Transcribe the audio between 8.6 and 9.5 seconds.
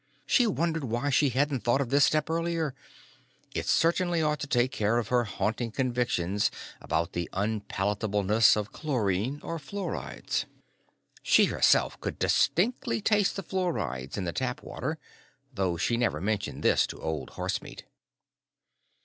chlorine